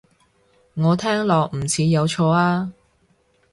[0.73, 2.73] 我聽落唔似有錯啊